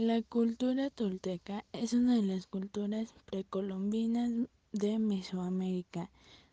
La 0.00 0.22
cultura 0.22 0.90
tolteca 0.90 1.64
es 1.72 1.92
una 1.92 2.14
de 2.14 2.22
las 2.22 2.46
culturas 2.46 3.12
precolombinas 3.24 4.30
de 4.70 5.00
Mesoamérica 5.00 6.08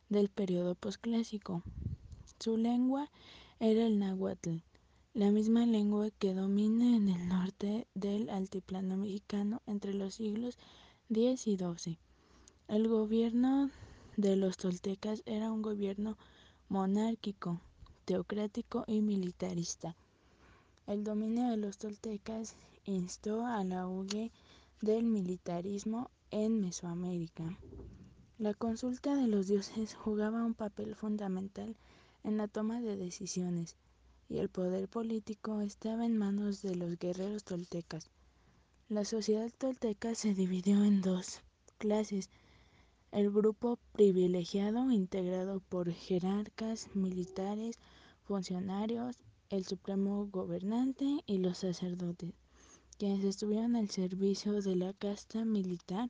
del 0.09 0.29
periodo 0.29 0.73
posclásico. 0.73 1.62
Su 2.39 2.58
lengua 2.58 3.12
era 3.60 3.86
el 3.86 4.00
náhuatl, 4.00 4.63
la 5.13 5.29
misma 5.29 5.68
lengua 5.68 6.10
que 6.18 6.34
domina 6.34 6.97
en 6.97 7.08
el 7.08 7.28
norte 7.28 7.86
del 7.94 8.31
altiplano 8.31 8.97
mexicano 8.97 9.62
entre 9.68 9.93
los 9.93 10.16
siglos 10.16 10.57
X 11.12 11.46
y 11.46 11.55
XII. 11.55 12.00
El 12.68 12.88
gobierno 12.88 13.70
de 14.18 14.38
los 14.38 14.57
toltecas 14.57 15.21
era 15.27 15.52
un 15.52 15.62
gobierno 15.62 16.18
monárquico, 16.68 17.62
teocrático 18.05 18.86
y 18.88 19.02
militarista. 19.02 19.96
El 20.88 21.04
dominio 21.04 21.49
de 21.49 21.57
los 21.57 21.79
toltecas 21.79 22.55
instó 22.86 23.45
al 23.45 23.73
auge 23.73 24.31
del 24.82 25.04
militarismo 25.04 26.11
en 26.29 26.61
Mesoamérica. 26.61 27.57
La 28.37 28.54
consulta 28.54 29.15
de 29.15 29.27
los 29.27 29.47
dioses 29.47 29.96
jugaba 29.96 30.43
un 30.43 30.54
papel 30.54 30.93
fundamental 30.96 31.75
en 32.23 32.38
la 32.38 32.47
toma 32.47 32.81
de 32.81 32.97
decisiones, 32.97 33.77
y 34.30 34.38
el 34.38 34.50
poder 34.50 34.88
político 34.88 35.61
estaba 35.61 36.05
en 36.05 36.17
manos 36.17 36.61
de 36.61 36.75
los 36.75 36.99
guerreros 36.99 37.44
toltecas. 37.44 38.11
La 38.88 39.05
sociedad 39.05 39.52
tolteca 39.58 40.13
se 40.13 40.36
dividió 40.36 40.83
en 40.83 41.02
dos 41.02 41.41
clases. 41.80 42.30
El 43.11 43.31
grupo 43.31 43.80
privilegiado, 43.94 44.91
integrado 44.91 45.61
por 45.61 45.91
jerarcas, 45.91 46.95
militares, 46.95 47.80
funcionarios, 48.23 49.17
el 49.49 49.66
supremo 49.66 50.27
gobernante 50.31 51.23
y 51.25 51.38
los 51.38 51.59
sacerdotes 51.59 52.33
quienes 52.97 53.25
estuvieron 53.25 53.75
al 53.75 53.89
servicio 53.89 54.61
de 54.61 54.75
la 54.75 54.94
casta 54.94 55.44
militar 55.44 56.09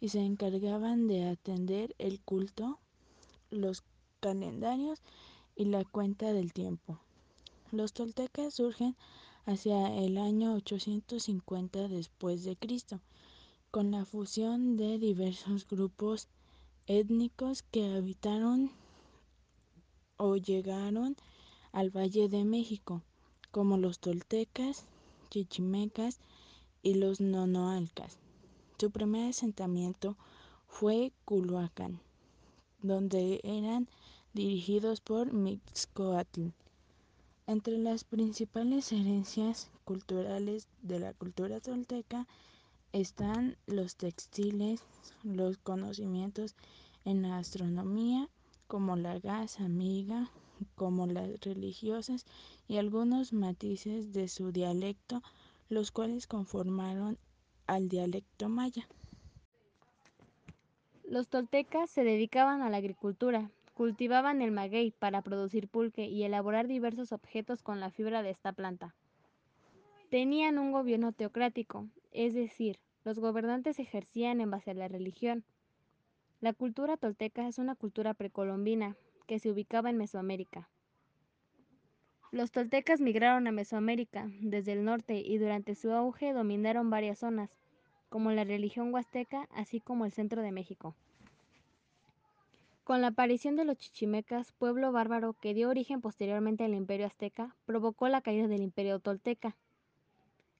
y 0.00 0.10
se 0.10 0.20
encargaban 0.20 1.08
de 1.08 1.26
atender 1.26 1.94
el 1.98 2.20
culto, 2.20 2.78
los 3.50 3.82
calendarios 4.20 5.00
y 5.56 5.64
la 5.64 5.84
cuenta 5.84 6.32
del 6.32 6.52
tiempo. 6.52 7.00
Los 7.72 7.92
toltecas 7.92 8.54
surgen 8.54 8.94
hacia 9.46 9.94
el 9.94 10.18
año 10.18 10.54
850 10.54 11.88
después 11.88 12.44
de 12.44 12.56
Cristo, 12.56 13.00
con 13.70 13.90
la 13.90 14.04
fusión 14.04 14.76
de 14.76 14.98
diversos 14.98 15.66
grupos 15.66 16.28
étnicos 16.86 17.62
que 17.62 17.94
habitaron 17.94 18.70
o 20.18 20.36
llegaron 20.36 21.16
al 21.72 21.90
Valle 21.90 22.28
de 22.28 22.44
México, 22.44 23.02
como 23.50 23.76
los 23.76 23.98
toltecas, 23.98 24.86
chichimecas 25.30 26.20
y 26.82 26.94
los 26.94 27.20
nonoalcas. 27.20 28.18
Su 28.78 28.90
primer 28.90 29.30
asentamiento 29.30 30.16
fue 30.66 31.12
Culhuacán, 31.24 32.00
donde 32.82 33.40
eran 33.42 33.88
dirigidos 34.34 35.00
por 35.00 35.32
Mixcoatl. 35.32 36.48
Entre 37.46 37.78
las 37.78 38.04
principales 38.04 38.92
herencias 38.92 39.70
culturales 39.84 40.68
de 40.82 41.00
la 41.00 41.14
cultura 41.14 41.60
tolteca 41.60 42.26
están 42.92 43.56
los 43.66 43.96
textiles, 43.96 44.82
los 45.22 45.58
conocimientos 45.58 46.54
en 47.04 47.22
la 47.22 47.38
astronomía, 47.38 48.28
como 48.66 48.96
la 48.96 49.18
gas 49.18 49.60
amiga, 49.60 50.30
como 50.74 51.06
las 51.06 51.40
religiosas 51.40 52.26
y 52.66 52.76
algunos 52.76 53.32
matices 53.32 54.12
de 54.12 54.28
su 54.28 54.52
dialecto, 54.52 55.22
los 55.68 55.90
cuales 55.90 56.26
conformaron 56.26 57.18
al 57.66 57.88
dialecto 57.88 58.48
maya. 58.48 58.88
Los 61.04 61.28
toltecas 61.28 61.90
se 61.90 62.04
dedicaban 62.04 62.60
a 62.62 62.70
la 62.70 62.78
agricultura, 62.78 63.50
cultivaban 63.74 64.42
el 64.42 64.50
maguey 64.50 64.90
para 64.90 65.22
producir 65.22 65.68
pulque 65.68 66.06
y 66.06 66.24
elaborar 66.24 66.66
diversos 66.66 67.12
objetos 67.12 67.62
con 67.62 67.80
la 67.80 67.90
fibra 67.90 68.22
de 68.22 68.30
esta 68.30 68.52
planta. 68.52 68.94
Tenían 70.10 70.58
un 70.58 70.72
gobierno 70.72 71.12
teocrático, 71.12 71.86
es 72.12 72.34
decir, 72.34 72.78
los 73.04 73.18
gobernantes 73.18 73.78
ejercían 73.78 74.40
en 74.40 74.50
base 74.50 74.70
a 74.70 74.74
la 74.74 74.88
religión. 74.88 75.44
La 76.40 76.52
cultura 76.52 76.96
tolteca 76.96 77.48
es 77.48 77.58
una 77.58 77.74
cultura 77.74 78.14
precolombina 78.14 78.96
que 79.28 79.38
se 79.38 79.50
ubicaba 79.50 79.90
en 79.90 79.98
Mesoamérica. 79.98 80.68
Los 82.32 82.50
toltecas 82.50 83.00
migraron 83.00 83.46
a 83.46 83.52
Mesoamérica 83.52 84.26
desde 84.40 84.72
el 84.72 84.84
norte 84.84 85.20
y 85.20 85.36
durante 85.36 85.74
su 85.74 85.92
auge 85.92 86.32
dominaron 86.32 86.88
varias 86.88 87.18
zonas, 87.18 87.50
como 88.08 88.32
la 88.32 88.44
religión 88.44 88.92
huasteca, 88.92 89.46
así 89.52 89.80
como 89.80 90.06
el 90.06 90.12
centro 90.12 90.40
de 90.40 90.50
México. 90.50 90.96
Con 92.84 93.02
la 93.02 93.08
aparición 93.08 93.54
de 93.56 93.66
los 93.66 93.76
chichimecas, 93.76 94.52
pueblo 94.52 94.92
bárbaro 94.92 95.34
que 95.34 95.52
dio 95.52 95.68
origen 95.68 96.00
posteriormente 96.00 96.64
al 96.64 96.72
imperio 96.72 97.06
azteca, 97.06 97.54
provocó 97.66 98.08
la 98.08 98.22
caída 98.22 98.48
del 98.48 98.62
imperio 98.62 98.98
tolteca. 98.98 99.56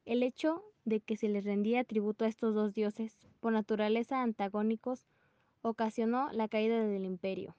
El 0.05 0.23
hecho 0.23 0.63
de 0.85 1.01
que 1.01 1.17
se 1.17 1.29
les 1.29 1.45
rendía 1.45 1.85
tributo 1.85 2.27
a 2.27 2.29
estos 2.29 2.55
dos 2.55 2.75
dioses, 2.75 3.17
por 3.41 3.55
naturaleza 3.55 4.23
antagónicos, 4.23 5.07
ocasionó 5.63 6.31
la 6.33 6.49
caída 6.49 6.85
del 6.85 7.07
imperio. 7.07 7.57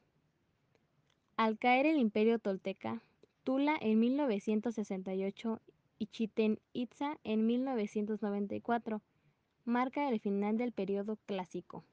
Al 1.39 1.57
caer 1.57 1.85
el 1.85 1.97
imperio 1.99 2.37
tolteca, 2.37 3.01
Tula 3.45 3.77
en 3.79 3.97
1968 3.97 5.61
y 5.97 6.07
Chichen 6.07 6.59
Itza 6.73 7.17
en 7.23 7.45
1994 7.45 9.01
marca 9.63 10.09
el 10.09 10.19
final 10.19 10.57
del 10.57 10.73
periodo 10.73 11.17
clásico. 11.25 11.85